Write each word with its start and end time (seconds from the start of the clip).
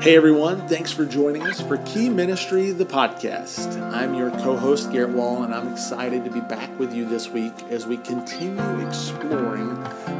Hey 0.00 0.14
everyone, 0.14 0.68
thanks 0.68 0.92
for 0.92 1.04
joining 1.04 1.42
us 1.42 1.60
for 1.60 1.76
Key 1.78 2.08
Ministry, 2.08 2.70
the 2.70 2.84
podcast. 2.84 3.82
I'm 3.92 4.14
your 4.14 4.30
co 4.30 4.56
host, 4.56 4.92
Garett 4.92 5.10
Wall, 5.10 5.42
and 5.42 5.52
I'm 5.52 5.72
excited 5.72 6.24
to 6.24 6.30
be 6.30 6.40
back 6.40 6.78
with 6.78 6.94
you 6.94 7.04
this 7.04 7.28
week 7.28 7.52
as 7.68 7.84
we 7.84 7.96
continue 7.96 8.86
exploring 8.86 9.74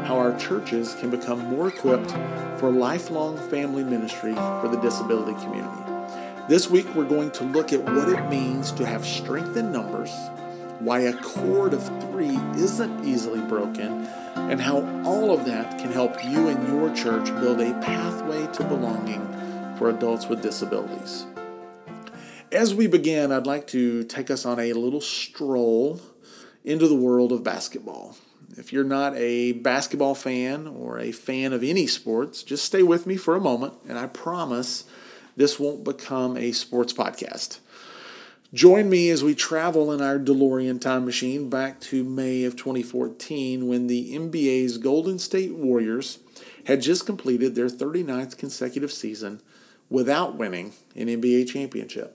how 0.05 0.19
our 0.19 0.37
churches 0.37 0.97
can 0.97 1.11
become 1.11 1.39
more 1.45 1.69
equipped 1.69 2.11
for 2.59 2.73
lifelong 2.73 3.39
family 3.51 3.85
ministry 3.85 4.35
for 4.35 4.67
the 4.69 4.81
disability 4.81 5.41
community. 5.45 5.83
This 6.49 6.69
week, 6.69 6.93
we're 6.97 7.05
going 7.05 7.31
to 7.31 7.45
look 7.45 7.73
at 7.73 7.85
what 7.85 8.09
it 8.09 8.29
means 8.29 8.73
to 8.73 8.85
have 8.85 9.07
strength 9.07 9.57
in 9.57 9.71
numbers, 9.71 10.13
why 10.81 11.03
a 11.03 11.13
cord 11.23 11.73
of 11.73 11.85
three 12.11 12.37
isn't 12.57 13.05
easily 13.05 13.43
broken, 13.43 14.09
and 14.35 14.61
how 14.61 14.79
all 15.05 15.31
of 15.31 15.45
that 15.45 15.79
can 15.79 15.93
help 15.93 16.25
you 16.25 16.49
and 16.49 16.67
your 16.67 16.93
church 16.97 17.27
build 17.41 17.61
a 17.61 17.73
pathway 17.81 18.53
to 18.55 18.65
belonging 18.65 19.29
for 19.79 19.89
adults 19.89 20.27
with 20.27 20.43
disabilities. 20.43 21.25
As 22.51 22.75
we 22.75 22.89
begin, 22.89 23.31
I'd 23.31 23.47
like 23.47 23.67
to 23.69 24.03
take 24.05 24.31
us 24.31 24.45
on 24.45 24.59
a 24.59 24.73
little 24.73 25.01
stroll 25.01 26.01
into 26.65 26.89
the 26.89 26.97
world 26.97 27.31
of 27.31 27.45
basketball. 27.45 28.17
If 28.57 28.73
you're 28.73 28.83
not 28.83 29.15
a 29.17 29.53
basketball 29.53 30.17
fan 30.17 30.67
or 30.67 30.99
a 30.99 31.13
fan 31.13 31.53
of 31.53 31.63
any 31.63 31.87
sports, 31.87 32.43
just 32.43 32.65
stay 32.65 32.83
with 32.83 33.07
me 33.07 33.17
for 33.17 33.37
a 33.37 33.41
moment, 33.41 33.75
and 33.89 33.97
I 33.97 34.09
promise 34.09 34.85
this 35.37 35.61
won't 35.61 35.85
become 35.85 36.37
a 36.37 36.51
sports 36.51 36.93
podcast. 36.93 37.61
Join 38.53 38.89
me 38.89 39.11
as 39.11 39.23
we 39.23 39.35
travel 39.35 39.93
in 39.93 40.01
our 40.01 40.19
DeLorean 40.19 40.81
time 40.81 41.05
machine 41.05 41.51
back 41.51 41.81
to 41.83 42.03
May 42.03 42.45
of 42.45 42.57
2014 42.57 43.69
when 43.69 43.87
the 43.87 44.15
NBA's 44.15 44.79
Golden 44.79 45.19
State 45.19 45.55
Warriors 45.55 46.19
had 46.65 46.83
just 46.83 47.07
completed 47.07 47.55
their 47.55 47.69
39th 47.69 48.39
consecutive 48.39 48.91
season 48.91 49.43
without 49.91 50.37
winning 50.37 50.73
an 50.95 51.07
NBA 51.07 51.49
championship. 51.49 52.15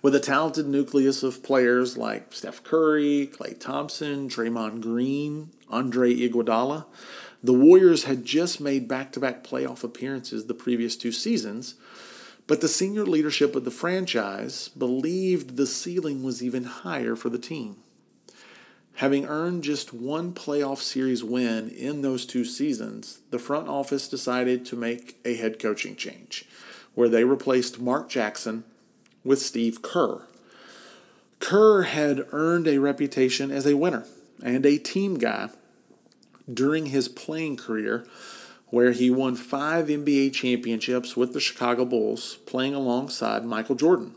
With 0.00 0.14
a 0.14 0.20
talented 0.20 0.66
nucleus 0.66 1.22
of 1.22 1.42
players 1.42 1.96
like 1.96 2.32
Steph 2.32 2.62
Curry, 2.62 3.30
Klay 3.32 3.58
Thompson, 3.58 4.28
Draymond 4.28 4.80
Green, 4.80 5.50
Andre 5.68 6.14
Iguodala, 6.14 6.86
the 7.42 7.52
Warriors 7.52 8.04
had 8.04 8.24
just 8.24 8.60
made 8.60 8.88
back 8.88 9.12
to 9.12 9.20
back 9.20 9.44
playoff 9.44 9.84
appearances 9.84 10.46
the 10.46 10.54
previous 10.54 10.96
two 10.96 11.12
seasons, 11.12 11.74
but 12.46 12.60
the 12.60 12.68
senior 12.68 13.04
leadership 13.04 13.54
of 13.54 13.64
the 13.64 13.70
franchise 13.70 14.68
believed 14.68 15.56
the 15.56 15.66
ceiling 15.66 16.22
was 16.22 16.42
even 16.42 16.64
higher 16.64 17.16
for 17.16 17.28
the 17.28 17.38
team. 17.38 17.76
Having 18.96 19.26
earned 19.26 19.62
just 19.62 19.92
one 19.92 20.32
playoff 20.32 20.78
series 20.78 21.22
win 21.22 21.68
in 21.68 22.00
those 22.00 22.24
two 22.24 22.46
seasons, 22.46 23.18
the 23.30 23.38
front 23.38 23.68
office 23.68 24.08
decided 24.08 24.64
to 24.66 24.76
make 24.76 25.18
a 25.22 25.36
head 25.36 25.58
coaching 25.58 25.96
change, 25.96 26.46
where 26.94 27.10
they 27.10 27.22
replaced 27.22 27.78
Mark 27.78 28.08
Jackson 28.08 28.64
with 29.22 29.42
Steve 29.42 29.82
Kerr. 29.82 30.22
Kerr 31.40 31.82
had 31.82 32.26
earned 32.32 32.66
a 32.66 32.78
reputation 32.78 33.50
as 33.50 33.66
a 33.66 33.76
winner 33.76 34.06
and 34.42 34.64
a 34.64 34.78
team 34.78 35.18
guy 35.18 35.50
during 36.52 36.86
his 36.86 37.06
playing 37.06 37.58
career, 37.58 38.06
where 38.68 38.92
he 38.92 39.10
won 39.10 39.36
five 39.36 39.88
NBA 39.88 40.32
championships 40.32 41.14
with 41.14 41.34
the 41.34 41.40
Chicago 41.40 41.84
Bulls, 41.84 42.36
playing 42.46 42.74
alongside 42.74 43.44
Michael 43.44 43.74
Jordan. 43.74 44.14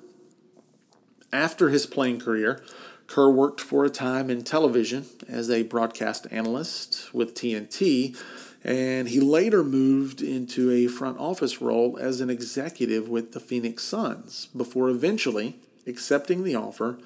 After 1.34 1.70
his 1.70 1.86
playing 1.86 2.22
career, 2.22 2.64
Kerr 3.10 3.32
worked 3.32 3.60
for 3.60 3.86
a 3.86 3.90
time 3.90 4.30
in 4.30 4.44
television 4.44 5.08
as 5.28 5.50
a 5.50 5.64
broadcast 5.64 6.28
analyst 6.30 7.12
with 7.12 7.34
TNT, 7.34 8.16
and 8.64 9.10
he 9.10 9.20
later 9.20 9.64
moved 9.64 10.22
into 10.22 10.70
a 10.70 10.86
front 10.86 11.18
office 11.18 11.60
role 11.60 11.98
as 12.00 12.22
an 12.22 12.30
executive 12.30 13.10
with 13.10 13.32
the 13.32 13.40
Phoenix 13.40 13.84
Suns 13.84 14.46
before 14.56 14.90
eventually 14.90 15.56
accepting 15.88 16.44
the 16.44 16.54
offer 16.54 17.00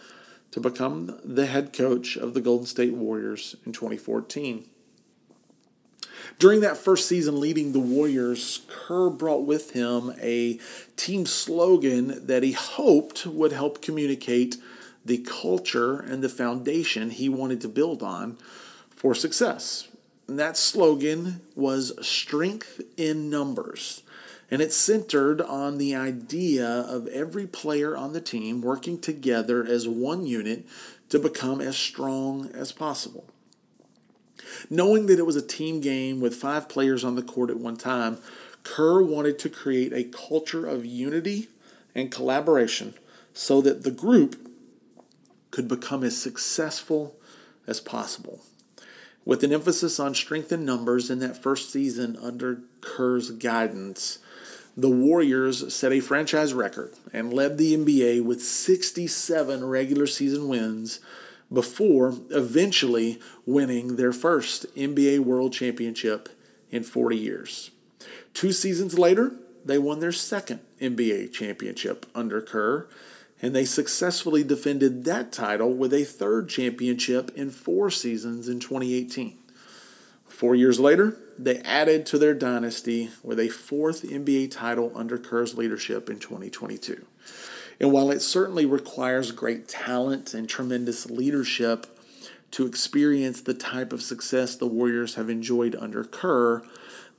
to 0.52 0.60
become 0.60 1.20
the 1.24 1.46
head 1.46 1.72
coach 1.72 2.18
of 2.18 2.34
the 2.34 2.42
Golden 2.42 2.68
State 2.68 2.94
Warriors 2.94 3.56
in 3.66 3.72
2014. 3.72 4.68
During 6.38 6.60
that 6.60 6.76
first 6.76 7.08
season 7.08 7.40
leading 7.40 7.72
the 7.72 7.80
Warriors, 7.80 8.66
Kerr 8.68 9.10
brought 9.10 9.46
with 9.46 9.72
him 9.72 10.14
a 10.20 10.60
team 10.98 11.26
slogan 11.26 12.28
that 12.28 12.44
he 12.44 12.52
hoped 12.52 13.26
would 13.26 13.54
help 13.54 13.82
communicate 13.82 14.58
the 15.06 15.20
culture 15.20 16.00
and 16.00 16.24
the 16.24 16.30
foundation 16.30 17.10
he 17.10 17.30
wanted 17.30 17.62
to 17.62 17.68
build 17.68 18.02
on 18.02 18.38
for 18.90 19.14
success. 19.14 19.88
And 20.28 20.40
that 20.40 20.58
slogan 20.58 21.42
was 21.56 21.94
strength 22.06 22.82
in 22.96 23.30
numbers. 23.30 24.04
And 24.50 24.62
it 24.62 24.72
centered 24.72 25.42
on 25.42 25.78
the 25.78 25.96
idea 25.96 26.68
of 26.68 27.08
every 27.08 27.48
player 27.48 27.98
on 27.98 28.14
the 28.14 28.22
team 28.22 28.62
working 28.62 29.00
together 29.00 29.66
as 29.66 29.88
one 29.88 30.26
unit 30.26 30.66
to 31.10 31.20
become 31.20 31.60
as 31.60 31.76
strong 31.76 32.50
as 32.54 32.72
possible. 32.72 33.26
Knowing 34.70 35.08
that 35.08 35.20
it 35.20 35.26
was 35.26 35.36
a 35.36 35.42
team 35.42 35.82
game 35.82 36.22
with 36.22 36.36
five 36.36 36.70
players 36.70 37.04
on 37.04 37.16
the 37.16 37.22
court 37.22 37.50
at 37.50 37.58
one 37.58 37.78
time, 37.78 38.18
Kerr 38.64 39.02
wanted 39.02 39.40
to 39.40 39.50
create 39.50 39.92
a 39.92 40.04
culture 40.04 40.66
of 40.66 40.86
unity 40.86 41.50
and 41.96 42.12
collaboration 42.12 42.94
so 43.34 43.62
that 43.62 43.84
the 43.84 43.92
group 43.92 44.53
could 45.54 45.68
become 45.68 46.04
as 46.04 46.20
successful 46.20 47.16
as 47.68 47.80
possible. 47.80 48.42
With 49.24 49.44
an 49.44 49.54
emphasis 49.54 50.00
on 50.00 50.16
strength 50.16 50.52
in 50.52 50.66
numbers 50.66 51.12
in 51.12 51.20
that 51.20 51.42
first 51.42 51.72
season 51.72 52.18
under 52.20 52.62
Kerr's 52.82 53.30
guidance, 53.30 54.18
the 54.76 54.90
Warriors 54.90 55.72
set 55.72 55.94
a 55.94 56.00
franchise 56.00 56.56
record 56.56 56.96
and 57.14 57.32
led 57.32 57.60
the 57.60 57.78
NBA 57.78 58.24
with 58.24 58.42
67 58.42 59.64
regular 59.64 60.08
season 60.08 60.48
wins 60.48 61.00
before 61.52 62.16
eventually 62.32 63.20
winning 63.46 63.96
their 63.96 64.12
first 64.12 64.66
NBA 64.76 65.20
World 65.20 65.54
Championship 65.54 66.30
in 66.72 66.82
40 66.82 67.16
years. 67.16 67.70
Two 68.34 68.52
seasons 68.52 68.98
later, 68.98 69.34
they 69.64 69.78
won 69.78 70.00
their 70.00 70.12
second 70.12 70.62
NBA 70.82 71.32
championship 71.32 72.08
under 72.16 72.42
Kerr 72.42 72.88
and 73.44 73.54
they 73.54 73.66
successfully 73.66 74.42
defended 74.42 75.04
that 75.04 75.34
title 75.34 75.74
with 75.74 75.94
a 75.94 76.06
third 76.06 76.48
championship 76.48 77.30
in 77.36 77.50
four 77.50 77.92
seasons 77.92 78.48
in 78.48 78.58
2018. 78.58 79.38
Four 80.30 80.56
years 80.56 80.80
later, 80.80 81.18
they 81.38 81.58
added 81.60 82.06
to 82.06 82.18
their 82.18 82.34
dynasty 82.34 83.10
with 83.22 83.42
a 83.42 83.50
fourth 83.50 84.04
NBA 84.04 84.52
title 84.52 84.94
under 84.96 85.18
Kerr's 85.18 85.58
leadership 85.58 86.10
in 86.10 86.20
2022. 86.20 87.06
And 87.82 87.92
while 87.92 88.12
it 88.12 88.22
certainly 88.22 88.66
requires 88.66 89.34
great 89.34 89.68
talent 89.68 90.34
and 90.34 90.48
tremendous 90.48 91.10
leadership 91.10 92.00
to 92.52 92.66
experience 92.66 93.42
the 93.42 93.54
type 93.54 93.92
of 93.92 94.02
success 94.02 94.56
the 94.56 94.68
Warriors 94.68 95.16
have 95.16 95.30
enjoyed 95.30 95.76
under 95.76 96.06
Kerr, 96.06 96.64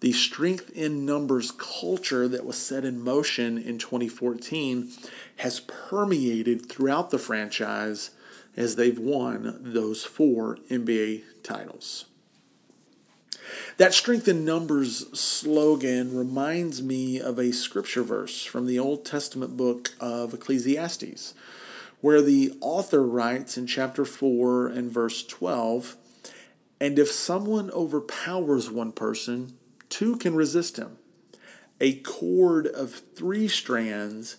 the 0.04 0.12
strength 0.12 0.70
in 0.76 1.06
numbers 1.06 1.50
culture 1.50 2.28
that 2.28 2.44
was 2.44 2.58
set 2.58 2.84
in 2.84 3.02
motion 3.02 3.56
in 3.56 3.78
2014 3.78 4.90
has 5.36 5.60
permeated 5.60 6.68
throughout 6.68 7.08
the 7.08 7.18
franchise 7.18 8.10
as 8.54 8.76
they've 8.76 8.98
won 8.98 9.56
those 9.62 10.04
four 10.04 10.58
NBA 10.70 11.22
titles. 11.42 12.04
That 13.78 13.94
strength 13.94 14.28
in 14.28 14.44
numbers 14.44 15.06
slogan 15.18 16.14
reminds 16.14 16.82
me 16.82 17.18
of 17.18 17.38
a 17.38 17.50
scripture 17.50 18.02
verse 18.02 18.44
from 18.44 18.66
the 18.66 18.78
Old 18.78 19.06
Testament 19.06 19.56
book 19.56 19.94
of 20.00 20.34
Ecclesiastes, 20.34 21.32
where 22.02 22.20
the 22.20 22.52
author 22.60 23.02
writes 23.02 23.56
in 23.56 23.66
chapter 23.66 24.04
4 24.04 24.66
and 24.66 24.90
verse 24.90 25.24
12 25.24 25.96
And 26.78 26.98
if 26.98 27.10
someone 27.10 27.70
overpowers 27.70 28.70
one 28.70 28.92
person, 28.92 29.54
two 29.94 30.16
can 30.16 30.34
resist 30.34 30.76
him. 30.76 30.98
A 31.80 31.94
cord 32.00 32.66
of 32.66 33.02
three 33.14 33.46
strands 33.46 34.38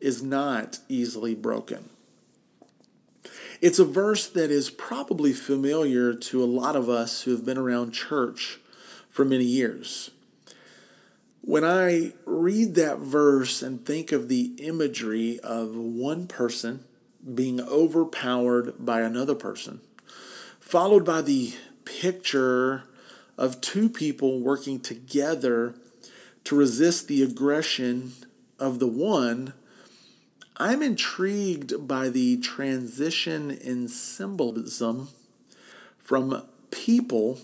is 0.00 0.24
not 0.24 0.80
easily 0.88 1.36
broken. 1.36 1.90
It's 3.60 3.78
a 3.78 3.84
verse 3.84 4.26
that 4.26 4.50
is 4.50 4.70
probably 4.70 5.32
familiar 5.32 6.14
to 6.14 6.42
a 6.42 6.46
lot 6.46 6.74
of 6.74 6.88
us 6.88 7.22
who 7.22 7.30
have 7.30 7.44
been 7.44 7.58
around 7.58 7.92
church 7.92 8.58
for 9.08 9.24
many 9.24 9.44
years. 9.44 10.10
When 11.42 11.62
I 11.62 12.14
read 12.24 12.74
that 12.74 12.98
verse 12.98 13.62
and 13.62 13.86
think 13.86 14.10
of 14.10 14.28
the 14.28 14.56
imagery 14.58 15.38
of 15.44 15.76
one 15.76 16.26
person 16.26 16.84
being 17.34 17.60
overpowered 17.60 18.74
by 18.84 19.02
another 19.02 19.36
person, 19.36 19.80
followed 20.58 21.04
by 21.04 21.22
the 21.22 21.54
picture 21.84 22.82
of 23.38 23.60
two 23.60 23.88
people 23.88 24.40
working 24.40 24.80
together 24.80 25.76
to 26.44 26.56
resist 26.56 27.06
the 27.06 27.22
aggression 27.22 28.12
of 28.58 28.80
the 28.80 28.88
one, 28.88 29.54
I'm 30.56 30.82
intrigued 30.82 31.86
by 31.86 32.08
the 32.08 32.38
transition 32.38 33.52
in 33.52 33.86
symbolism 33.86 35.08
from 35.98 36.42
people 36.72 37.38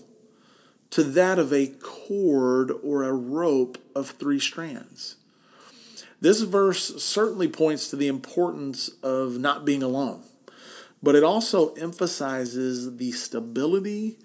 to 0.89 1.03
that 1.03 1.39
of 1.39 1.53
a 1.53 1.67
cord 1.67 2.71
or 2.83 3.03
a 3.03 3.13
rope 3.13 3.77
of 3.95 4.11
three 4.11 4.39
strands. 4.39 5.15
This 6.19 6.41
verse 6.41 7.01
certainly 7.01 7.47
points 7.47 7.89
to 7.89 7.95
the 7.95 8.07
importance 8.07 8.89
of 9.01 9.37
not 9.37 9.65
being 9.65 9.83
alone, 9.83 10.23
but 11.01 11.15
it 11.15 11.23
also 11.23 11.73
emphasizes 11.73 12.97
the 12.97 13.11
stability, 13.11 14.17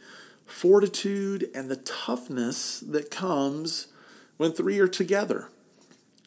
fortitude, 0.50 1.49
and 1.55 1.70
the 1.70 1.76
toughness 1.76 2.81
that 2.81 3.11
comes 3.11 3.88
when 4.37 4.52
three 4.52 4.79
are 4.79 4.88
together. 4.88 5.49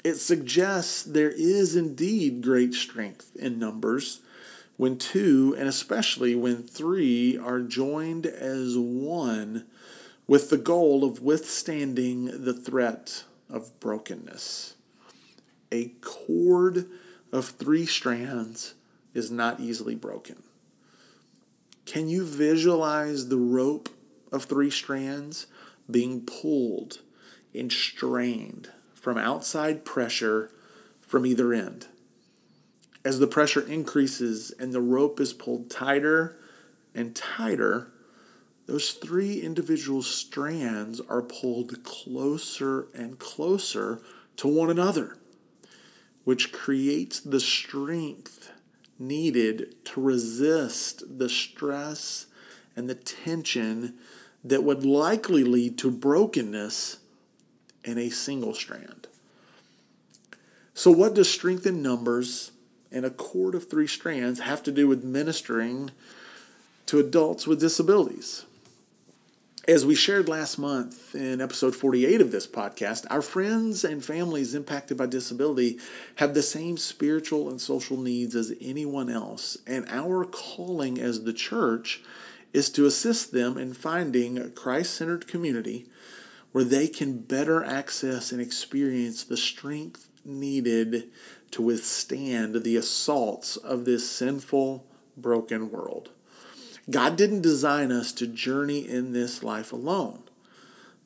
It 0.04 0.16
suggests 0.16 1.04
there 1.04 1.32
is 1.32 1.76
indeed 1.76 2.42
great 2.42 2.74
strength 2.74 3.36
in 3.36 3.60
numbers 3.60 4.22
when 4.76 4.98
two, 4.98 5.56
and 5.58 5.68
especially 5.68 6.36
when 6.36 6.64
three, 6.64 7.38
are 7.38 7.62
joined 7.62 8.26
as 8.26 8.78
one 8.78 9.66
with 10.28 10.50
the 10.50 10.58
goal 10.58 11.04
of 11.04 11.22
withstanding 11.22 12.44
the 12.44 12.54
threat 12.54 13.24
of 13.50 13.80
brokenness. 13.80 14.76
A 15.72 15.90
cord 16.02 16.88
of 17.32 17.46
three 17.46 17.86
strands 17.86 18.74
is 19.14 19.30
not 19.30 19.60
easily 19.60 19.96
broken. 19.96 20.42
Can 21.86 22.08
you 22.08 22.26
visualize 22.26 23.28
the 23.28 23.38
rope 23.38 23.90
of 24.34 24.46
three 24.46 24.70
strands 24.70 25.48
being 25.90 26.26
pulled 26.26 27.00
and 27.54 27.72
strained 27.72 28.70
from 28.94 29.18
outside 29.18 29.86
pressure 29.86 30.52
from 31.02 31.26
either 31.26 31.54
end? 31.54 31.88
As 33.06 33.20
the 33.20 33.28
pressure 33.28 33.62
increases 33.62 34.52
and 34.60 34.74
the 34.74 34.82
rope 34.82 35.20
is 35.20 35.34
pulled 35.34 35.70
tighter 35.70 36.38
and 36.96 37.16
tighter, 37.16 37.92
those 38.66 38.94
three 38.94 39.42
individual 39.42 40.02
strands 40.02 41.02
are 41.02 41.22
pulled 41.22 41.84
closer 41.84 42.88
and 42.94 43.20
closer 43.20 44.02
to 44.38 44.48
one 44.48 44.70
another, 44.70 45.18
which 46.24 46.54
creates 46.54 47.20
the 47.20 47.42
strength 47.42 48.52
needed 48.98 49.76
to 49.86 50.02
resist 50.02 51.04
the 51.20 51.28
stress 51.28 52.28
and 52.76 52.90
the 52.90 52.96
tension 52.96 53.96
that 54.44 54.64
would 54.64 54.86
likely 54.86 55.44
lead 55.44 55.78
to 55.80 55.92
brokenness 55.92 56.98
in 57.84 57.98
a 57.98 58.10
single 58.10 58.54
strand. 58.54 59.08
So, 60.74 60.92
what 60.92 61.14
does 61.14 61.30
strength 61.30 61.66
in 61.66 61.82
numbers 61.82 62.52
and 62.92 63.06
a 63.06 63.10
cord 63.10 63.56
of 63.56 63.70
three 63.70 63.88
strands 63.88 64.40
have 64.40 64.64
to 64.64 64.72
do 64.72 64.88
with 64.88 65.04
ministering 65.04 65.92
to 66.88 67.00
adults 67.00 67.46
with 67.46 67.60
disabilities? 67.60 68.46
As 69.66 69.86
we 69.86 69.96
shared 69.96 70.28
last 70.28 70.58
month 70.58 71.16
in 71.16 71.40
episode 71.40 71.74
48 71.74 72.20
of 72.20 72.32
this 72.34 72.46
podcast, 72.46 73.06
our 73.10 73.22
friends 73.22 73.86
and 73.86 74.04
families 74.04 74.56
impacted 74.56 74.98
by 74.98 75.06
disability 75.06 75.80
have 76.16 76.34
the 76.34 76.42
same 76.42 76.76
spiritual 76.76 77.50
and 77.50 77.62
social 77.62 77.96
needs 77.96 78.36
as 78.36 78.54
anyone 78.60 79.10
else, 79.10 79.58
and 79.66 79.86
our 79.88 80.26
calling 80.26 81.00
as 81.00 81.24
the 81.24 81.32
church 81.32 82.02
is 82.54 82.70
to 82.70 82.86
assist 82.86 83.32
them 83.32 83.58
in 83.58 83.74
finding 83.74 84.38
a 84.38 84.50
Christ 84.50 84.94
centered 84.94 85.28
community 85.28 85.88
where 86.52 86.64
they 86.64 86.88
can 86.88 87.18
better 87.18 87.64
access 87.64 88.32
and 88.32 88.40
experience 88.40 89.24
the 89.24 89.36
strength 89.36 90.08
needed 90.24 91.10
to 91.52 91.62
withstand 91.62 92.64
the 92.64 92.78
assaults 92.78 93.58
of 93.58 93.86
this 93.86 94.10
sinful, 94.10 94.86
broken 95.18 95.72
world. 95.72 96.10
God 96.90 97.16
didn't 97.16 97.42
design 97.42 97.92
us 97.92 98.12
to 98.14 98.28
journey 98.28 98.88
in 98.88 99.14
this 99.14 99.42
life 99.44 99.74
alone, 99.74 100.24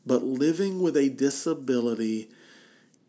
but 0.05 0.23
living 0.23 0.81
with 0.81 0.97
a 0.97 1.09
disability 1.09 2.29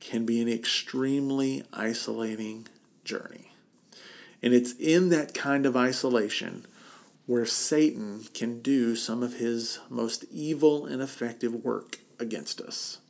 can 0.00 0.24
be 0.24 0.40
an 0.40 0.48
extremely 0.48 1.64
isolating 1.72 2.68
journey. 3.04 3.52
And 4.42 4.54
it's 4.54 4.72
in 4.74 5.08
that 5.08 5.34
kind 5.34 5.66
of 5.66 5.76
isolation 5.76 6.66
where 7.28 7.44
Satan 7.44 8.24
can 8.32 8.62
do 8.62 8.96
some 8.96 9.22
of 9.22 9.34
his 9.34 9.80
most 9.90 10.24
evil 10.32 10.86
and 10.86 11.02
effective 11.02 11.62
work 11.62 11.98
against 12.18 12.58
us. 12.58 13.00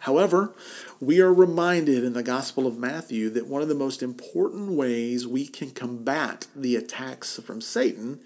However, 0.00 0.54
we 0.98 1.20
are 1.20 1.32
reminded 1.32 2.04
in 2.04 2.14
the 2.14 2.22
Gospel 2.22 2.66
of 2.66 2.78
Matthew 2.78 3.28
that 3.28 3.46
one 3.46 3.60
of 3.60 3.68
the 3.68 3.74
most 3.74 4.02
important 4.02 4.70
ways 4.70 5.26
we 5.26 5.46
can 5.46 5.72
combat 5.72 6.46
the 6.56 6.74
attacks 6.74 7.38
from 7.38 7.60
Satan 7.60 8.20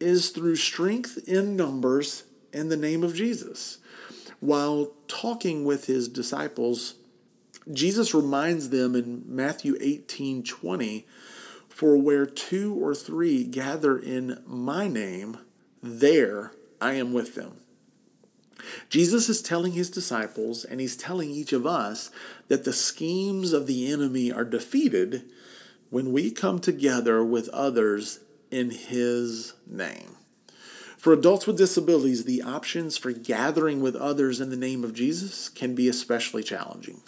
is 0.00 0.30
through 0.30 0.56
strength 0.56 1.20
in 1.28 1.54
numbers 1.54 2.24
in 2.52 2.68
the 2.68 2.76
name 2.76 3.04
of 3.04 3.14
Jesus. 3.14 3.78
While 4.40 4.90
talking 5.06 5.64
with 5.64 5.86
his 5.86 6.08
disciples, 6.08 6.94
Jesus 7.72 8.12
reminds 8.12 8.70
them 8.70 8.96
in 8.96 9.22
Matthew 9.24 9.76
18 9.80 10.42
20, 10.42 11.06
For 11.74 11.96
where 11.96 12.26
two 12.26 12.74
or 12.74 12.94
three 12.94 13.44
gather 13.44 13.98
in 13.98 14.42
my 14.46 14.88
name, 14.88 15.38
there 15.82 16.52
I 16.80 16.94
am 16.94 17.12
with 17.12 17.34
them. 17.34 17.56
Jesus 18.88 19.28
is 19.28 19.42
telling 19.42 19.72
his 19.72 19.90
disciples, 19.90 20.64
and 20.64 20.80
he's 20.80 20.96
telling 20.96 21.30
each 21.30 21.52
of 21.52 21.66
us, 21.66 22.10
that 22.48 22.64
the 22.64 22.72
schemes 22.72 23.52
of 23.52 23.66
the 23.66 23.90
enemy 23.90 24.30
are 24.30 24.44
defeated 24.44 25.24
when 25.90 26.12
we 26.12 26.30
come 26.30 26.58
together 26.58 27.24
with 27.24 27.48
others 27.48 28.20
in 28.50 28.70
His 28.70 29.54
name. 29.66 30.16
For 30.96 31.12
adults 31.12 31.46
with 31.46 31.58
disabilities, 31.58 32.24
the 32.24 32.42
options 32.42 32.96
for 32.96 33.12
gathering 33.12 33.80
with 33.80 33.96
others 33.96 34.40
in 34.40 34.50
the 34.50 34.56
name 34.56 34.84
of 34.84 34.94
Jesus 34.94 35.48
can 35.48 35.74
be 35.74 35.88
especially 35.88 36.44
challenging. 36.44 37.02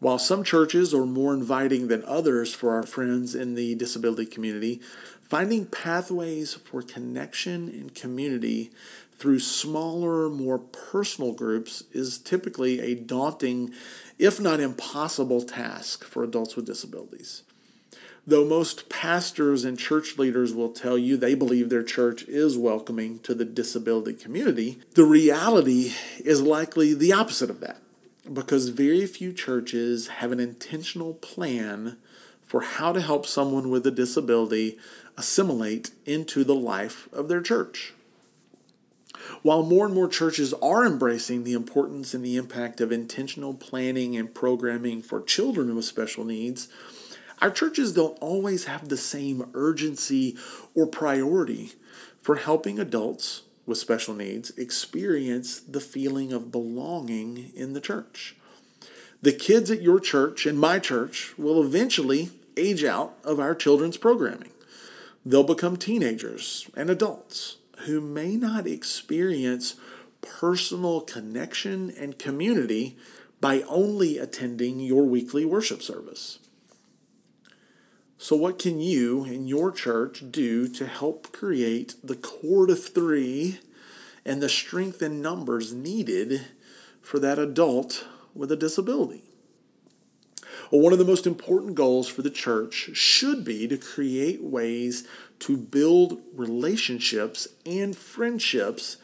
While 0.00 0.18
some 0.18 0.44
churches 0.44 0.94
are 0.94 1.04
more 1.04 1.34
inviting 1.34 1.88
than 1.88 2.02
others 2.06 2.54
for 2.54 2.72
our 2.74 2.84
friends 2.84 3.34
in 3.34 3.54
the 3.54 3.74
disability 3.74 4.24
community, 4.24 4.80
finding 5.22 5.66
pathways 5.66 6.54
for 6.54 6.80
connection 6.80 7.68
and 7.68 7.94
community 7.94 8.70
through 9.18 9.40
smaller, 9.40 10.30
more 10.30 10.58
personal 10.58 11.34
groups 11.34 11.84
is 11.92 12.16
typically 12.16 12.80
a 12.80 12.94
daunting, 12.94 13.74
if 14.18 14.40
not 14.40 14.58
impossible, 14.58 15.42
task 15.42 16.02
for 16.02 16.24
adults 16.24 16.56
with 16.56 16.64
disabilities. 16.64 17.42
Though 18.26 18.46
most 18.46 18.88
pastors 18.88 19.66
and 19.66 19.78
church 19.78 20.16
leaders 20.16 20.54
will 20.54 20.70
tell 20.70 20.96
you 20.96 21.18
they 21.18 21.34
believe 21.34 21.68
their 21.68 21.82
church 21.82 22.22
is 22.22 22.56
welcoming 22.56 23.18
to 23.20 23.34
the 23.34 23.44
disability 23.44 24.14
community, 24.14 24.78
the 24.94 25.04
reality 25.04 25.92
is 26.24 26.40
likely 26.40 26.94
the 26.94 27.12
opposite 27.12 27.50
of 27.50 27.60
that 27.60 27.82
because 28.32 28.68
very 28.68 29.06
few 29.06 29.32
churches 29.32 30.08
have 30.08 30.32
an 30.32 30.40
intentional 30.40 31.14
plan 31.14 31.96
for 32.44 32.62
how 32.62 32.92
to 32.92 33.00
help 33.00 33.26
someone 33.26 33.70
with 33.70 33.86
a 33.86 33.90
disability 33.90 34.78
assimilate 35.16 35.90
into 36.04 36.44
the 36.44 36.54
life 36.54 37.08
of 37.12 37.28
their 37.28 37.40
church. 37.40 37.94
While 39.42 39.62
more 39.62 39.86
and 39.86 39.94
more 39.94 40.08
churches 40.08 40.52
are 40.54 40.84
embracing 40.84 41.44
the 41.44 41.52
importance 41.52 42.14
and 42.14 42.24
the 42.24 42.36
impact 42.36 42.80
of 42.80 42.92
intentional 42.92 43.54
planning 43.54 44.16
and 44.16 44.34
programming 44.34 45.02
for 45.02 45.22
children 45.22 45.74
with 45.74 45.84
special 45.84 46.24
needs, 46.24 46.68
our 47.40 47.50
churches 47.50 47.92
don't 47.92 48.18
always 48.20 48.64
have 48.64 48.88
the 48.88 48.96
same 48.96 49.48
urgency 49.54 50.36
or 50.74 50.86
priority 50.86 51.72
for 52.20 52.36
helping 52.36 52.78
adults 52.78 53.42
with 53.66 53.78
special 53.78 54.14
needs 54.14 54.50
experience 54.56 55.60
the 55.60 55.80
feeling 55.80 56.32
of 56.32 56.52
belonging 56.52 57.52
in 57.54 57.72
the 57.72 57.80
church. 57.80 58.36
The 59.22 59.32
kids 59.32 59.70
at 59.70 59.82
your 59.82 60.00
church 60.00 60.46
and 60.46 60.58
my 60.58 60.78
church 60.78 61.36
will 61.36 61.62
eventually 61.62 62.30
age 62.56 62.84
out 62.84 63.14
of 63.22 63.38
our 63.38 63.54
children's 63.54 63.96
programming. 63.96 64.50
They'll 65.24 65.44
become 65.44 65.76
teenagers 65.76 66.68
and 66.74 66.88
adults 66.88 67.58
who 67.86 68.00
may 68.00 68.36
not 68.36 68.66
experience 68.66 69.76
personal 70.22 71.00
connection 71.02 71.90
and 71.90 72.18
community 72.18 72.96
by 73.40 73.62
only 73.62 74.18
attending 74.18 74.80
your 74.80 75.04
weekly 75.04 75.44
worship 75.44 75.82
service. 75.82 76.38
So, 78.22 78.36
what 78.36 78.58
can 78.58 78.80
you 78.80 79.24
and 79.24 79.48
your 79.48 79.72
church 79.72 80.24
do 80.30 80.68
to 80.68 80.86
help 80.86 81.32
create 81.32 81.94
the 82.04 82.14
cord 82.14 82.68
of 82.68 82.84
three 82.84 83.60
and 84.26 84.42
the 84.42 84.48
strength 84.50 85.00
in 85.00 85.22
numbers 85.22 85.72
needed 85.72 86.42
for 87.00 87.18
that 87.18 87.38
adult 87.38 88.04
with 88.34 88.52
a 88.52 88.56
disability? 88.56 89.22
Well, 90.70 90.82
one 90.82 90.92
of 90.92 90.98
the 90.98 91.04
most 91.06 91.26
important 91.26 91.74
goals 91.74 92.08
for 92.08 92.20
the 92.20 92.28
church 92.28 92.90
should 92.92 93.42
be 93.42 93.66
to 93.66 93.78
create 93.78 94.42
ways 94.42 95.08
to 95.38 95.56
build 95.56 96.20
relationships 96.34 97.48
and 97.64 97.96
friendships 97.96 98.98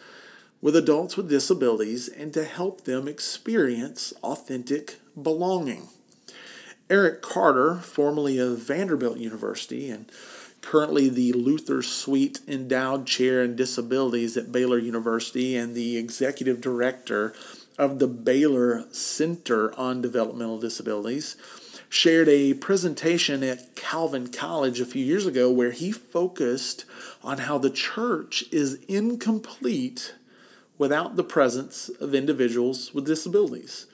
with 0.60 0.76
adults 0.76 1.16
with 1.16 1.30
disabilities 1.30 2.08
and 2.08 2.34
to 2.34 2.44
help 2.44 2.84
them 2.84 3.08
experience 3.08 4.12
authentic 4.22 5.00
belonging. 5.20 5.88
Erik 6.88 7.20
Carter, 7.20 7.76
formerly 7.76 8.38
of 8.38 8.58
Vanderbilt 8.58 9.18
University 9.18 9.90
and 9.90 10.10
currently 10.60 11.08
the 11.08 11.32
Luther 11.32 11.82
Sweet 11.82 12.40
Endowed 12.46 13.06
Chair 13.06 13.42
in 13.42 13.56
Disabilities 13.56 14.36
at 14.36 14.52
Baylor 14.52 14.78
University 14.78 15.56
and 15.56 15.74
the 15.74 15.96
executive 15.96 16.60
director 16.60 17.34
of 17.76 17.98
the 17.98 18.06
Baylor 18.06 18.84
Center 18.92 19.76
on 19.78 20.00
Developmental 20.00 20.58
Disabilities, 20.58 21.36
shared 21.88 22.28
a 22.28 22.54
presentation 22.54 23.42
at 23.42 23.74
Calvin 23.74 24.28
College 24.28 24.80
a 24.80 24.86
few 24.86 25.04
years 25.04 25.26
ago 25.26 25.50
where 25.50 25.72
he 25.72 25.90
focused 25.90 26.84
on 27.22 27.38
how 27.38 27.58
the 27.58 27.70
church 27.70 28.44
is 28.52 28.78
incomplete 28.88 30.14
without 30.78 31.16
the 31.16 31.24
presence 31.24 31.88
of 32.00 32.14
individuals 32.14 32.94
with 32.94 33.06
disabilities. 33.06 33.86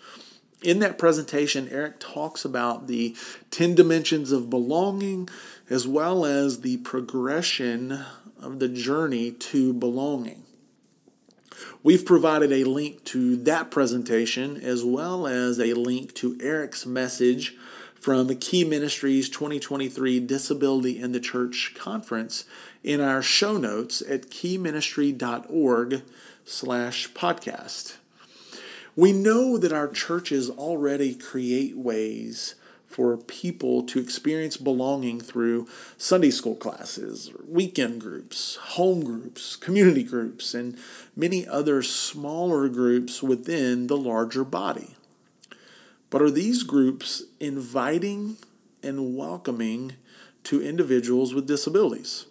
In 0.62 0.78
that 0.78 0.98
presentation, 0.98 1.68
Erik 1.68 1.98
talks 1.98 2.44
about 2.44 2.86
the 2.86 3.16
10 3.50 3.74
dimensions 3.74 4.30
of 4.30 4.48
belonging 4.48 5.28
as 5.68 5.88
well 5.88 6.24
as 6.24 6.60
the 6.60 6.76
progression 6.78 8.04
of 8.40 8.58
the 8.60 8.68
journey 8.68 9.32
to 9.32 9.72
belonging. 9.72 10.44
We've 11.82 12.04
provided 12.04 12.52
a 12.52 12.64
link 12.64 13.02
to 13.06 13.36
that 13.38 13.70
presentation 13.72 14.56
as 14.56 14.84
well 14.84 15.26
as 15.26 15.58
a 15.58 15.74
link 15.74 16.14
to 16.14 16.38
Erik's 16.40 16.86
message 16.86 17.56
from 17.94 18.28
Key 18.36 18.64
Ministries 18.64 19.28
2023 19.28 20.20
Disability 20.20 21.00
in 21.00 21.12
the 21.12 21.20
Church 21.20 21.74
Conference 21.76 22.44
in 22.84 23.00
our 23.00 23.22
show 23.22 23.56
notes 23.56 24.00
at 24.02 24.28
keyministry.org 24.28 26.02
slash 26.44 27.12
podcast. 27.12 27.96
We 28.94 29.12
know 29.12 29.56
that 29.56 29.72
our 29.72 29.88
churches 29.88 30.50
already 30.50 31.14
create 31.14 31.76
ways 31.76 32.54
for 32.86 33.16
people 33.16 33.84
to 33.84 33.98
experience 33.98 34.58
belonging 34.58 35.18
through 35.18 35.66
Sunday 35.96 36.30
school 36.30 36.56
classes, 36.56 37.32
weekend 37.48 38.02
groups, 38.02 38.56
home 38.56 39.02
groups, 39.02 39.56
community 39.56 40.02
groups, 40.02 40.52
and 40.52 40.76
many 41.16 41.48
other 41.48 41.82
smaller 41.82 42.68
groups 42.68 43.22
within 43.22 43.86
the 43.86 43.96
larger 43.96 44.44
body. 44.44 44.94
But 46.10 46.20
are 46.20 46.30
these 46.30 46.62
groups 46.62 47.22
inviting 47.40 48.36
and 48.82 49.16
welcoming 49.16 49.92
to 50.44 50.62
individuals 50.62 51.32
with 51.32 51.46
disabilities? 51.46 52.26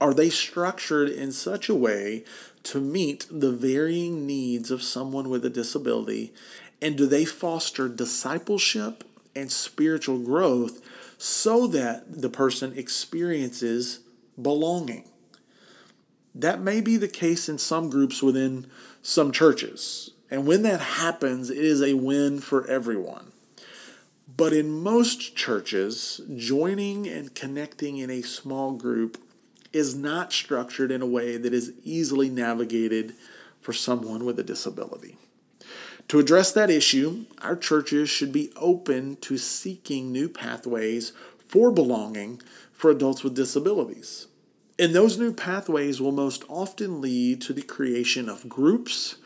Are 0.00 0.14
they 0.14 0.30
structured 0.30 1.08
in 1.08 1.32
such 1.32 1.68
a 1.68 1.74
way 1.74 2.24
to 2.64 2.80
meet 2.80 3.26
the 3.30 3.52
varying 3.52 4.26
needs 4.26 4.70
of 4.70 4.82
someone 4.82 5.28
with 5.28 5.44
a 5.44 5.50
disability? 5.50 6.32
And 6.80 6.96
do 6.96 7.06
they 7.06 7.24
foster 7.24 7.88
discipleship 7.88 9.04
and 9.34 9.50
spiritual 9.50 10.18
growth 10.18 10.80
so 11.18 11.66
that 11.68 12.22
the 12.22 12.30
person 12.30 12.76
experiences 12.76 14.00
belonging. 14.40 15.04
That 16.34 16.60
may 16.60 16.80
be 16.80 16.96
the 16.96 17.08
case 17.08 17.48
in 17.48 17.58
some 17.58 17.90
groups 17.90 18.22
within 18.22 18.66
some 19.02 19.32
churches. 19.32 20.10
And 20.30 20.46
when 20.46 20.62
that 20.62 20.80
happens, 20.80 21.50
it 21.50 21.58
is 21.58 21.82
a 21.82 21.94
win 21.94 22.40
for 22.40 22.66
everyone. 22.68 23.32
But 24.36 24.52
in 24.52 24.70
most 24.70 25.36
churches, 25.36 26.20
joining 26.36 27.08
and 27.08 27.34
connecting 27.34 27.98
in 27.98 28.10
a 28.10 28.22
small 28.22 28.72
group 28.72 29.18
is 29.72 29.94
not 29.94 30.32
structured 30.32 30.90
in 30.90 31.02
a 31.02 31.06
way 31.06 31.36
that 31.36 31.54
is 31.54 31.72
easily 31.84 32.28
navigated 32.28 33.14
for 33.60 33.72
someone 33.72 34.24
with 34.24 34.38
a 34.38 34.44
disability. 34.44 35.16
To 36.08 36.18
address 36.18 36.50
that 36.52 36.70
issue, 36.70 37.26
our 37.40 37.56
churches 37.56 38.10
should 38.10 38.32
be 38.32 38.52
open 38.56 39.16
to 39.16 39.38
seeking 39.38 40.10
new 40.10 40.28
pathways 40.28 41.12
for 41.38 41.70
belonging 41.70 42.40
for 42.72 42.90
adults 42.90 43.22
with 43.22 43.36
disabilities. 43.36 44.26
And 44.78 44.94
those 44.94 45.18
new 45.18 45.32
pathways 45.32 46.00
will 46.00 46.10
most 46.10 46.42
often 46.48 47.00
lead 47.00 47.42
to 47.42 47.52
the 47.52 47.62
creation 47.62 48.28
of 48.28 48.48
groups 48.48 49.16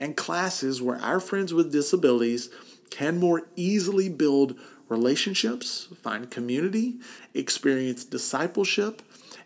and 0.00 0.16
classes 0.16 0.82
where 0.82 0.98
our 0.98 1.20
friends 1.20 1.54
with 1.54 1.72
disabilities 1.72 2.50
can 2.90 3.18
more 3.18 3.46
easily 3.56 4.08
build 4.08 4.58
relationships, 4.88 5.88
find 6.02 6.30
community, 6.30 6.96
experience 7.32 8.04
discipleship, 8.04 9.02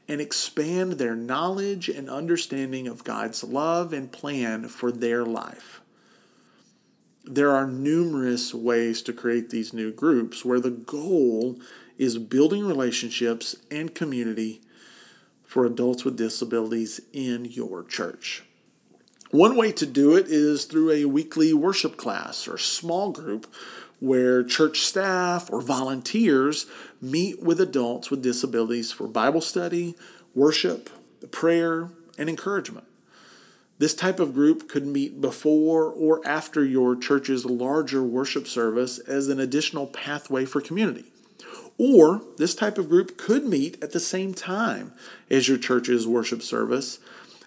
and 0.09 0.21
expand 0.21 0.93
their 0.93 1.15
knowledge 1.15 1.89
and 1.89 2.09
understanding 2.09 2.89
of 2.89 3.05
God's 3.05 3.45
love 3.45 3.93
and 3.93 4.11
plan 4.11 4.69
for 4.69 4.91
their 4.91 5.25
life 5.25 5.81
there 7.31 7.55
are 7.55 7.67
numerous 7.67 8.55
ways 8.55 9.03
to 9.03 9.13
create 9.13 9.51
these 9.51 9.75
new 9.75 9.93
groups 9.93 10.45
where 10.45 10.61
the 10.61 10.71
goal 10.71 11.61
is 11.99 12.17
building 12.17 12.67
relationships 12.67 13.55
and 13.71 13.95
community 13.95 14.63
for 15.45 15.67
adults 15.67 16.05
with 16.05 16.17
disabilities 16.17 17.01
in 17.13 17.45
your 17.45 17.85
church. 17.85 18.45
One 19.31 19.57
way 19.57 19.73
to 19.73 19.85
do 19.85 20.17
it 20.17 20.27
is 20.29 20.65
through 20.65 20.91
a 20.91 21.05
weekly 21.05 21.53
worship 21.53 21.99
class 21.99 22.49
or 22.49 22.57
small 22.57 23.11
group 23.11 23.47
where 24.01 24.45
church 24.45 24.81
staff 24.81 25.51
or 25.51 25.61
volunteers 25.61 26.67
meet 27.01 27.43
with 27.43 27.61
adults 27.61 28.11
with 28.11 28.23
disabilities 28.23 28.93
for 28.93 29.07
Bible 29.07 29.41
study, 29.41 29.95
worship, 30.35 30.91
prayer, 31.31 31.91
and 32.17 32.29
encouragement. 32.29 32.87
This 33.79 33.95
type 33.95 34.19
of 34.19 34.35
group 34.35 34.69
could 34.69 34.87
meet 34.87 35.21
before 35.21 35.85
or 35.85 36.27
after 36.27 36.65
your 36.65 36.97
church's 36.97 37.45
larger 37.45 38.03
worship 38.03 38.49
service 38.49 38.99
as 38.99 39.29
an 39.29 39.39
additional 39.39 39.87
pathway 39.87 40.45
for 40.45 40.61
community. 40.61 41.13
Or 41.79 42.23
this 42.39 42.57
type 42.57 42.77
of 42.77 42.89
group 42.89 43.17
could 43.17 43.45
meet 43.45 43.83
at 43.83 43.93
the 43.93 44.01
same 44.01 44.35
time 44.35 44.93
as 45.31 45.47
your 45.47 45.59
church's 45.59 46.09
worship 46.09 46.43
service 46.43 46.99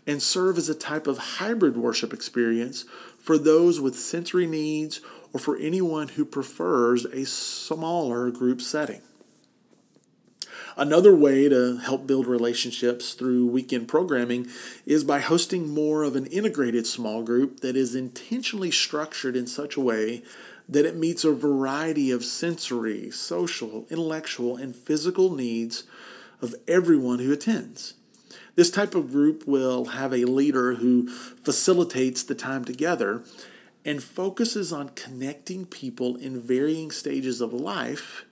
and 0.08 0.22
serve 0.22 0.58
as 0.58 0.70
a 0.70 0.75
type 0.75 1.05
of 1.05 1.17
hybrid 1.17 1.75
worship 1.75 2.13
experience 2.13 2.86
for 3.20 3.38
those 3.38 3.81
with 3.81 4.00
sensory 4.00 4.48
needs 4.48 5.01
or 5.34 5.40
for 5.40 5.58
anyone 5.58 6.10
who 6.10 6.26
prefers 6.26 7.06
a 7.06 7.26
smaller 7.26 8.32
group 8.32 8.62
setting. 8.62 9.02
Another 10.78 11.14
way 11.14 11.50
to 11.50 11.78
help 11.78 12.08
build 12.08 12.28
relationships 12.28 13.14
through 13.14 13.46
weekend 13.48 13.88
programming 13.88 14.48
is 14.86 15.04
by 15.04 15.20
hosting 15.20 15.74
more 15.74 16.04
of 16.04 16.16
an 16.16 16.26
integrated 16.28 16.88
small 16.88 17.24
group 17.24 17.60
that 17.60 17.76
is 17.76 17.94
intentionally 17.94 18.72
structured 18.72 19.36
in 19.36 19.48
such 19.48 19.76
a 19.76 19.82
way 19.82 20.24
that 20.70 20.86
it 20.86 20.96
meets 20.96 21.26
a 21.26 21.34
variety 21.34 22.12
of 22.12 22.24
sensory, 22.24 23.12
social, 23.12 23.86
intellectual, 23.90 24.56
and 24.56 24.76
physical 24.76 25.34
needs 25.34 25.84
of 26.42 26.56
everyone 26.68 27.20
who 27.20 27.34
attends. 27.34 27.96
This 28.56 28.72
type 28.72 28.96
of 28.96 29.12
group 29.12 29.46
will 29.46 29.86
have 29.86 30.14
a 30.14 30.26
leader 30.26 30.76
who 30.76 31.10
facilitates 31.10 32.24
the 32.24 32.36
time 32.36 32.64
together 32.64 33.24
and 33.84 34.04
focuses 34.04 34.72
on 34.72 34.90
connecting 34.90 35.66
people 35.66 36.16
in 36.16 36.40
varying 36.40 36.92
stages 36.92 37.42
of 37.42 37.54
life 37.54 38.26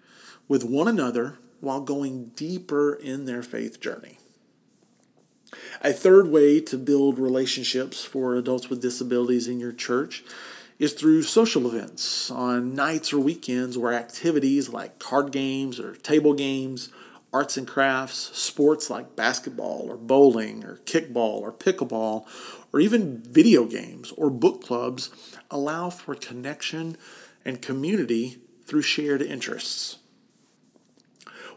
with 0.48 0.64
one 0.64 0.88
another 0.88 1.40
while 1.60 1.82
going 1.82 2.26
deeper 2.36 2.94
in 2.94 3.26
their 3.26 3.44
faith 3.44 3.80
journey. 3.80 4.20
A 5.82 5.94
third 5.94 6.30
way 6.30 6.60
to 6.62 6.78
build 6.78 7.18
relationships 7.18 8.04
for 8.04 8.36
adults 8.36 8.70
with 8.70 8.82
disabilities 8.82 9.48
in 9.48 9.60
your 9.60 9.72
church 9.72 10.24
is 10.78 10.94
through 10.94 11.24
social 11.24 11.68
events 11.68 12.32
on 12.32 12.76
nights 12.76 13.12
or 13.12 13.20
weekends 13.20 13.78
where 13.78 13.94
activities 13.94 14.70
like 14.70 15.00
card 15.00 15.32
games 15.32 15.80
or 15.80 15.96
table 15.96 16.34
games, 16.34 16.90
arts 17.32 17.58
and 17.58 17.68
crafts, 17.68 18.36
sports 18.38 18.90
like 18.90 19.16
basketball 19.16 19.86
or 19.88 19.98
bowling 19.98 20.64
or 20.64 20.80
kickball 20.86 21.42
or 21.42 21.52
pickleball, 21.52 22.26
or 22.74 22.80
even 22.80 23.22
video 23.24 23.66
games 23.66 24.12
or 24.18 24.30
book 24.30 24.64
clubs 24.64 25.10
allow 25.52 25.90
for 25.90 26.16
connection 26.16 26.98
and 27.46 27.62
community 27.62 28.42
through 28.66 28.82
shared 28.82 29.22
interests. 29.22 29.98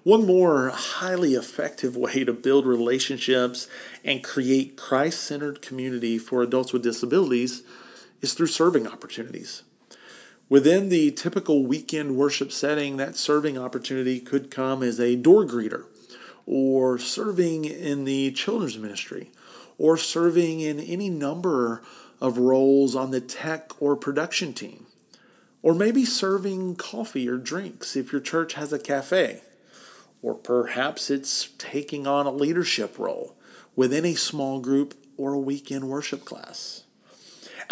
One 0.03 0.27
more 0.27 0.71
highly 0.71 1.35
effective 1.35 1.97
way 1.97 2.25
to 2.25 2.33
build 2.33 2.67
relationships 2.67 3.69
and 4.05 4.25
create 4.25 4.77
Christ 4.77 5.23
centered 5.23 5.63
community 5.63 6.19
for 6.19 6.43
adults 6.43 6.73
with 6.73 6.83
disabilities 6.83 7.63
is 8.21 8.35
through 8.35 8.49
serving 8.49 8.89
opportunities. 8.89 9.63
Within 10.53 10.91
the 10.91 11.11
typical 11.13 11.65
weekend 11.65 12.15
worship 12.15 12.53
setting, 12.53 12.99
that 12.99 13.17
serving 13.17 13.57
opportunity 13.57 14.21
could 14.21 14.51
come 14.51 14.83
as 14.83 15.01
a 15.01 15.17
door 15.17 15.47
greeter, 15.47 15.87
or 16.45 16.99
serving 16.99 17.65
in 17.65 18.05
the 18.05 18.31
children's 18.33 18.77
ministry, 18.77 19.31
or 19.79 19.97
serving 19.97 20.61
in 20.61 20.79
any 20.79 21.09
number 21.09 21.81
of 22.21 22.37
roles 22.37 22.95
on 22.95 23.13
the 23.13 23.21
tech 23.23 23.71
or 23.81 23.97
production 23.97 24.53
team, 24.53 24.85
or 25.63 25.75
maybe 25.75 26.05
serving 26.05 26.77
coffee 26.77 27.27
or 27.27 27.39
drinks 27.39 27.97
if 27.97 28.13
your 28.13 28.21
church 28.21 28.53
has 28.53 28.75
a 28.75 28.79
cafe 28.79 29.41
or 30.21 30.35
perhaps 30.35 31.09
it's 31.09 31.49
taking 31.57 32.07
on 32.07 32.27
a 32.27 32.31
leadership 32.31 32.99
role 32.99 33.35
within 33.75 34.05
a 34.05 34.13
small 34.13 34.61
group 34.61 34.93
or 35.17 35.33
a 35.33 35.39
weekend 35.39 35.89
worship 35.89 36.27
class. 36.27 36.82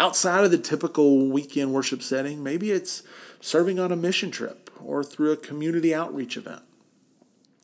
Outside 0.01 0.43
of 0.43 0.49
the 0.49 0.57
typical 0.57 1.27
weekend 1.27 1.75
worship 1.75 2.01
setting, 2.01 2.41
maybe 2.41 2.71
it's 2.71 3.03
serving 3.39 3.79
on 3.79 3.91
a 3.91 3.95
mission 3.95 4.31
trip 4.31 4.71
or 4.83 5.03
through 5.03 5.31
a 5.31 5.37
community 5.37 5.93
outreach 5.93 6.35
event. 6.35 6.63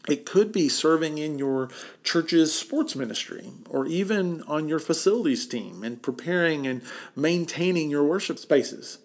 It 0.07 0.23
could 0.23 0.51
be 0.51 0.69
serving 0.69 1.17
in 1.17 1.39
your 1.39 1.69
church's 2.03 2.53
sports 2.53 2.95
ministry 2.95 3.49
or 3.67 3.87
even 3.87 4.43
on 4.43 4.69
your 4.69 4.77
facilities 4.77 5.47
team 5.47 5.83
and 5.83 5.99
preparing 5.99 6.67
and 6.67 6.83
maintaining 7.15 7.89
your 7.89 8.03
worship 8.03 8.37
spaces. 8.37 8.99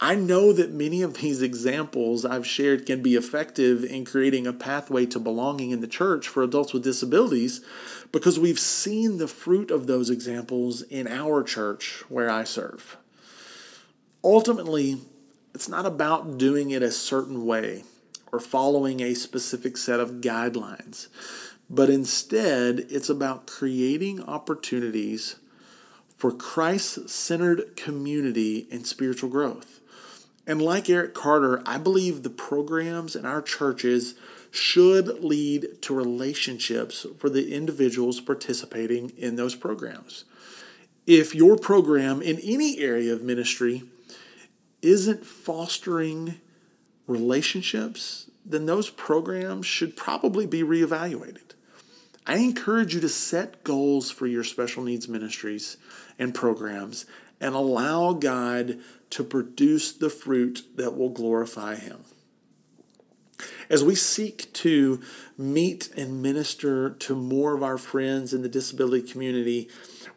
I 0.00 0.14
know 0.14 0.52
that 0.52 0.72
many 0.72 1.02
of 1.02 1.14
these 1.14 1.40
examples 1.40 2.24
I've 2.24 2.46
shared 2.46 2.84
can 2.84 3.02
be 3.02 3.14
effective 3.14 3.82
in 3.82 4.04
creating 4.04 4.46
a 4.46 4.52
pathway 4.52 5.06
to 5.06 5.18
belonging 5.18 5.70
in 5.70 5.80
the 5.80 5.86
church 5.86 6.28
for 6.28 6.42
adults 6.42 6.72
with 6.72 6.84
disabilities 6.84 7.64
because 8.12 8.38
we've 8.38 8.58
seen 8.58 9.18
the 9.18 9.28
fruit 9.28 9.70
of 9.70 9.86
those 9.86 10.10
examples 10.10 10.82
in 10.82 11.08
our 11.08 11.42
church 11.42 12.04
where 12.08 12.30
I 12.30 12.44
serve. 12.44 12.96
Ultimately, 14.22 15.00
it's 15.54 15.68
not 15.68 15.86
about 15.86 16.36
doing 16.36 16.70
it 16.70 16.82
a 16.82 16.90
certain 16.90 17.46
way 17.46 17.84
or 18.32 18.40
following 18.40 19.00
a 19.00 19.14
specific 19.14 19.76
set 19.76 20.00
of 20.00 20.20
guidelines, 20.20 21.08
but 21.70 21.88
instead, 21.88 22.86
it's 22.90 23.08
about 23.08 23.46
creating 23.46 24.22
opportunities 24.22 25.36
for 26.16 26.32
Christ 26.32 27.08
centered 27.08 27.76
community 27.76 28.66
and 28.70 28.86
spiritual 28.86 29.28
growth. 29.28 29.80
And 30.46 30.62
like 30.62 30.88
Erik 30.88 31.12
Carter, 31.12 31.62
I 31.66 31.76
believe 31.78 32.22
the 32.22 32.30
programs 32.30 33.16
in 33.16 33.26
our 33.26 33.42
churches 33.42 34.14
should 34.50 35.22
lead 35.22 35.82
to 35.82 35.94
relationships 35.94 37.04
for 37.18 37.28
the 37.28 37.52
individuals 37.54 38.20
participating 38.20 39.10
in 39.18 39.36
those 39.36 39.54
programs. 39.54 40.24
If 41.06 41.34
your 41.34 41.56
program 41.56 42.22
in 42.22 42.38
any 42.38 42.78
area 42.78 43.12
of 43.12 43.22
ministry 43.22 43.82
isn't 44.82 45.26
fostering 45.26 46.40
relationships, 47.06 48.30
then 48.44 48.66
those 48.66 48.88
programs 48.88 49.66
should 49.66 49.96
probably 49.96 50.46
be 50.46 50.62
reevaluated. 50.62 51.55
I 52.26 52.38
encourage 52.38 52.92
you 52.92 53.00
to 53.00 53.08
set 53.08 53.62
goals 53.62 54.10
for 54.10 54.26
your 54.26 54.42
special 54.42 54.82
needs 54.82 55.08
ministries 55.08 55.76
and 56.18 56.34
programs 56.34 57.06
and 57.40 57.54
allow 57.54 58.14
God 58.14 58.78
to 59.10 59.22
produce 59.22 59.92
the 59.92 60.10
fruit 60.10 60.64
that 60.74 60.96
will 60.96 61.10
glorify 61.10 61.76
Him. 61.76 62.00
As 63.70 63.84
we 63.84 63.94
seek 63.94 64.52
to 64.54 65.00
meet 65.38 65.90
and 65.96 66.22
minister 66.22 66.90
to 66.90 67.14
more 67.14 67.54
of 67.54 67.62
our 67.62 67.78
friends 67.78 68.32
in 68.32 68.42
the 68.42 68.48
disability 68.48 69.06
community, 69.08 69.68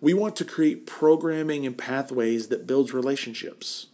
we 0.01 0.13
want 0.13 0.35
to 0.37 0.45
create 0.45 0.87
programming 0.87 1.65
and 1.65 1.77
pathways 1.77 2.47
that 2.47 2.65
builds 2.65 2.93
relationships. 2.93 3.87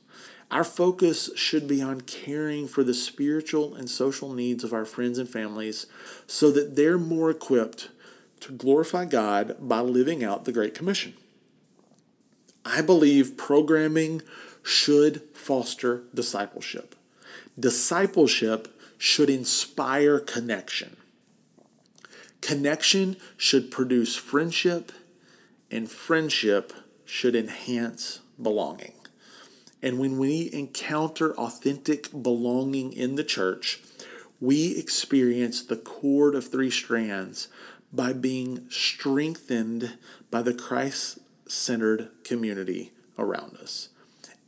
Our 0.51 0.63
focus 0.63 1.31
should 1.36 1.67
be 1.67 1.81
on 1.81 2.01
caring 2.01 2.67
for 2.67 2.84
the 2.84 2.93
spiritual 2.93 3.74
and 3.75 3.89
social 3.89 4.31
needs 4.31 4.63
of 4.63 4.74
our 4.74 4.86
friends 4.86 5.17
and 5.17 5.27
families 5.27 5.88
so 6.27 6.51
that 6.51 6.75
they're 6.75 7.00
more 7.00 7.31
equipped 7.31 7.89
to 8.45 8.51
glorify 8.51 9.05
God 9.05 9.55
by 9.59 9.79
living 9.79 10.23
out 10.23 10.45
the 10.45 10.51
Great 10.51 10.75
Commission. 10.75 11.15
I 12.63 12.81
believe 12.81 13.37
programming 13.37 14.21
should 14.61 15.23
foster 15.33 16.03
discipleship. 16.13 16.95
Discipleship 17.59 18.79
should 18.99 19.31
inspire 19.31 20.19
connection. 20.19 20.95
Connection 22.41 23.17
should 23.35 23.71
produce 23.71 24.15
friendship, 24.15 24.91
and 25.71 25.89
friendship 25.89 26.71
should 27.03 27.35
enhance 27.35 28.19
belonging. 28.39 28.93
And 29.81 29.97
when 29.97 30.19
we 30.19 30.51
encounter 30.53 31.35
authentic 31.35 32.11
belonging 32.11 32.93
in 32.93 33.15
the 33.15 33.23
church, 33.23 33.79
we 34.39 34.77
experience 34.77 35.63
the 35.63 35.77
cord 35.77 36.35
of 36.35 36.47
three 36.47 36.69
strands 36.69 37.47
by 37.95 38.13
being 38.13 38.69
strengthened 38.69 39.97
by 40.29 40.41
the 40.41 40.53
Christ 40.53 41.19
centered 41.47 42.09
community 42.23 42.91
around 43.17 43.57
us. 43.57 43.89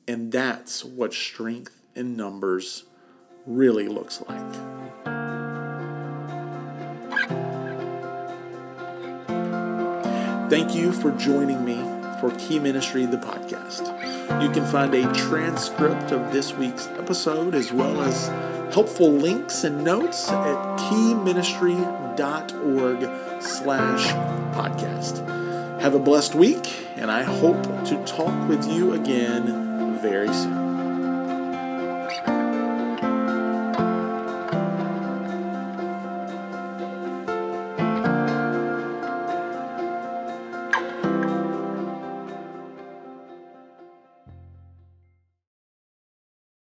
And 0.07 0.31
that's 0.31 0.83
what 0.83 1.13
strength 1.13 1.81
in 1.95 2.15
numbers 2.15 2.83
really 3.45 3.87
looks 3.87 4.21
like. 4.27 4.53
Thank 10.49 10.75
you 10.75 10.93
for 10.93 11.11
joining 11.11 11.65
me 11.65 11.76
for 12.19 12.31
Key 12.31 12.59
Ministry, 12.59 13.05
the 13.05 13.17
podcast. 13.17 13.87
You 14.41 14.49
can 14.49 14.65
find 14.65 14.93
a 14.95 15.13
transcript 15.13 16.11
of 16.11 16.33
this 16.33 16.53
week's 16.53 16.87
episode 16.97 17.55
as 17.55 17.71
well 17.71 18.01
as 18.01 18.27
helpful 18.73 19.11
links 19.11 19.63
and 19.63 19.83
notes 19.83 20.27
at 20.29 20.79
keyministry.org 20.79 23.41
slash 23.41 24.07
podcast. 24.55 25.27
Have 25.81 25.95
a 25.95 25.99
blessed 25.99 26.35
week, 26.35 26.73
and 26.97 27.09
I 27.11 27.23
hope 27.23 27.63
to 27.85 28.03
talk 28.05 28.49
with 28.49 28.67
you 28.67 28.93
again 28.93 29.99
very 30.01 30.33
soon. 30.33 30.66